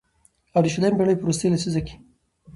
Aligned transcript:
او 0.55 0.61
د 0.63 0.67
شلمې 0.73 0.97
پېړۍ 0.97 1.15
په 1.17 1.23
وروستۍ 1.25 1.47
لسيزه 1.51 1.81
کې 1.87 1.95